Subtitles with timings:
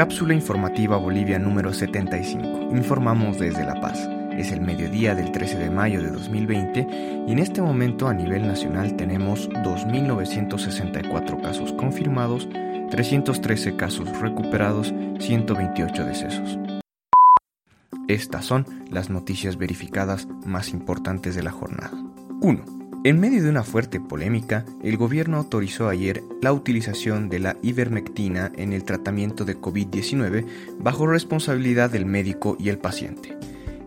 [0.00, 2.74] Cápsula informativa Bolivia número 75.
[2.74, 4.08] Informamos desde La Paz.
[4.32, 8.46] Es el mediodía del 13 de mayo de 2020 y en este momento a nivel
[8.46, 12.48] nacional tenemos 2.964 casos confirmados,
[12.90, 16.58] 313 casos recuperados, 128 decesos.
[18.08, 21.92] Estas son las noticias verificadas más importantes de la jornada.
[22.40, 22.79] 1.
[23.02, 28.52] En medio de una fuerte polémica, el gobierno autorizó ayer la utilización de la ivermectina
[28.58, 30.44] en el tratamiento de COVID-19
[30.78, 33.38] bajo responsabilidad del médico y el paciente.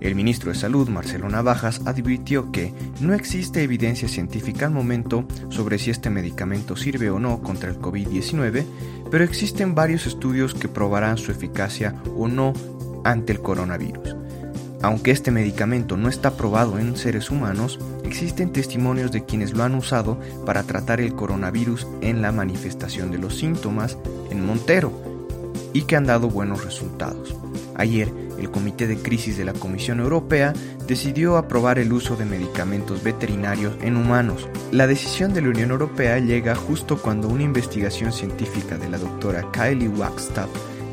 [0.02, 5.78] El ministro de Salud, Marcelo Navajas, advirtió que no existe evidencia científica al momento sobre
[5.78, 8.66] si este medicamento sirve o no contra el COVID-19,
[9.12, 12.54] pero existen varios estudios que probarán su eficacia o no
[13.04, 14.23] ante el coronavirus.
[14.84, 19.76] Aunque este medicamento no está probado en seres humanos, existen testimonios de quienes lo han
[19.76, 23.98] usado para tratar el coronavirus en la manifestación de los síntomas
[24.30, 24.92] en Montero
[25.72, 27.34] y que han dado buenos resultados.
[27.76, 30.54] Ayer, el Comité de Crisis de la Comisión Europea
[30.86, 34.50] decidió aprobar el uso de medicamentos veterinarios en humanos.
[34.74, 39.50] La decisión de la Unión Europea llega justo cuando una investigación científica de la doctora
[39.54, 40.50] Kylie Wagstaff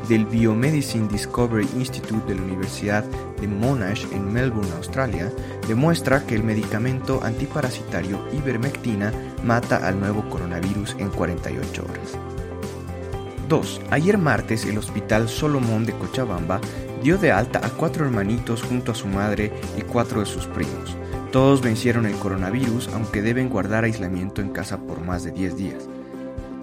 [0.07, 3.03] del Biomedicine Discovery Institute de la Universidad
[3.39, 5.31] de Monash en Melbourne, Australia,
[5.67, 9.11] demuestra que el medicamento antiparasitario ivermectina
[9.43, 12.17] mata al nuevo coronavirus en 48 horas.
[13.47, 13.81] 2.
[13.89, 16.61] Ayer martes el Hospital Solomón de Cochabamba
[17.03, 20.95] dio de alta a cuatro hermanitos junto a su madre y cuatro de sus primos.
[21.31, 25.89] Todos vencieron el coronavirus aunque deben guardar aislamiento en casa por más de 10 días.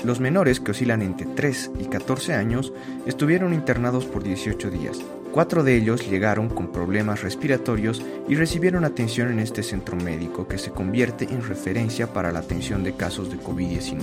[0.04, 2.72] Los menores, que oscilan entre 3 y 14 años,
[3.06, 5.00] estuvieron internados por 18 días.
[5.32, 10.56] Cuatro de ellos llegaron con problemas respiratorios y recibieron atención en este centro médico que
[10.56, 13.98] se convierte en referencia para la atención de casos de COVID-19.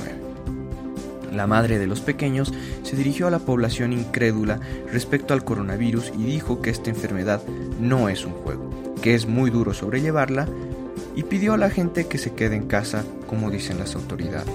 [1.34, 4.60] La madre de los pequeños se dirigió a la población incrédula
[4.92, 7.42] respecto al coronavirus y dijo que esta enfermedad
[7.80, 8.70] no es un juego,
[9.02, 10.48] que es muy duro sobrellevarla
[11.16, 14.54] y pidió a la gente que se quede en casa como dicen las autoridades.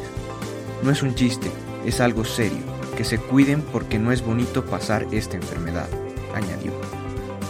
[0.82, 1.50] No es un chiste,
[1.84, 2.62] es algo serio,
[2.96, 5.90] que se cuiden porque no es bonito pasar esta enfermedad,
[6.34, 6.72] añadió.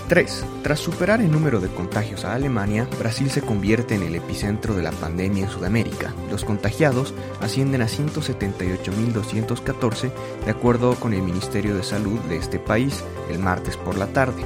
[0.09, 0.45] 3.
[0.65, 4.83] Tras superar el número de contagios a Alemania, Brasil se convierte en el epicentro de
[4.83, 6.13] la pandemia en Sudamérica.
[6.33, 10.11] Los contagiados ascienden a 178.214,
[10.45, 14.45] de acuerdo con el Ministerio de Salud de este país, el martes por la tarde.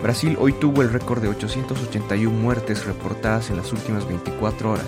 [0.00, 4.86] Brasil hoy tuvo el récord de 881 muertes reportadas en las últimas 24 horas,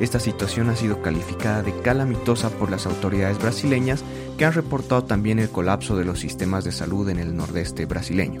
[0.00, 4.04] esta situación ha sido calificada de calamitosa por las autoridades brasileñas
[4.36, 8.40] que han reportado también el colapso de los sistemas de salud en el nordeste brasileño.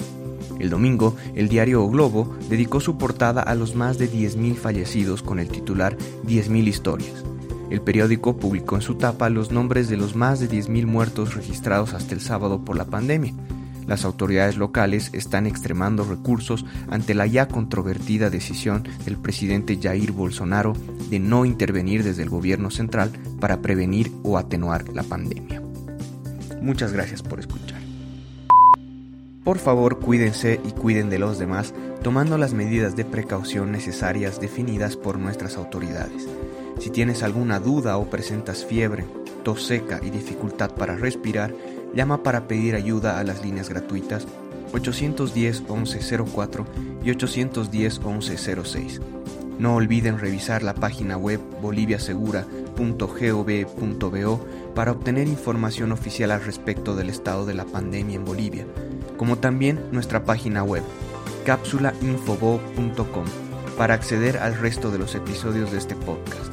[0.58, 5.22] El domingo, el diario o Globo dedicó su portada a los más de 10.000 fallecidos
[5.22, 5.96] con el titular
[6.26, 7.24] 10.000 historias.
[7.70, 11.92] El periódico publicó en su tapa los nombres de los más de 10.000 muertos registrados
[11.92, 13.34] hasta el sábado por la pandemia.
[13.88, 20.74] Las autoridades locales están extremando recursos ante la ya controvertida decisión del presidente Jair Bolsonaro
[21.08, 23.10] de no intervenir desde el gobierno central
[23.40, 25.62] para prevenir o atenuar la pandemia.
[26.60, 27.80] Muchas gracias por escuchar.
[29.42, 31.72] Por favor, cuídense y cuiden de los demás
[32.02, 36.28] tomando las medidas de precaución necesarias definidas por nuestras autoridades.
[36.78, 39.06] Si tienes alguna duda o presentas fiebre,
[39.44, 41.54] tos seca y dificultad para respirar,
[41.94, 44.26] llama para pedir ayuda a las líneas gratuitas
[44.72, 46.66] 810 1104
[47.04, 49.00] y 810 1106.
[49.58, 57.44] No olviden revisar la página web boliviasegura.gov.bo para obtener información oficial al respecto del estado
[57.44, 58.66] de la pandemia en Bolivia,
[59.16, 60.84] como también nuestra página web
[61.44, 63.24] cápsulainfobo.com
[63.76, 66.52] para acceder al resto de los episodios de este podcast.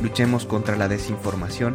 [0.00, 1.74] Luchemos contra la desinformación